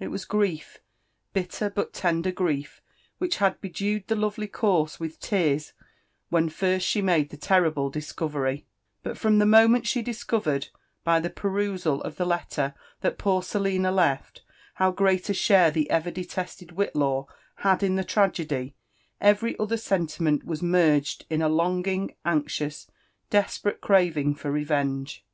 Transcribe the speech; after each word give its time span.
It 0.00 0.08
was 0.08 0.24
grief, 0.24 0.78
bitter 1.34 1.68
but 1.68 2.02
lender 2.02 2.32
grief, 2.32 2.80
which 3.18 3.36
had 3.36 3.60
bedewed 3.60 4.06
the 4.06 4.16
lovely 4.16 4.46
corse 4.46 4.98
with 4.98 5.20
tears 5.20 5.74
when 6.30 6.48
first 6.48 6.86
she 6.86 7.02
made 7.02 7.28
the 7.28 7.36
terrible 7.36 7.90
discovery; 7.90 8.64
but 9.02 9.18
from 9.18 9.38
the 9.38 9.44
moment 9.44 9.86
she 9.86 10.00
discovered, 10.00 10.68
by 11.04 11.20
the 11.20 11.28
perusal 11.28 12.00
of 12.00 12.16
the 12.16 12.24
letter 12.24 12.72
that 13.02 13.18
poorSelina 13.18 13.94
left, 13.94 14.42
how 14.76 14.90
great 14.90 15.28
a 15.28 15.34
share 15.34 15.70
theeNcr 15.70 16.14
delested 16.14 16.68
Whitlaw 16.70 17.26
had 17.56 17.82
in 17.82 17.96
the 17.96 18.04
tragedy, 18.04 18.74
every 19.20 19.54
other 19.58 19.76
sentiment 19.76 20.44
was 20.46 20.62
merged 20.62 21.26
in 21.28 21.42
a 21.42 21.48
longing, 21.50 22.16
anxious, 22.24 22.90
desperate 23.28 23.82
craving 23.82 24.34
for 24.34 24.50
revenge. 24.50 25.26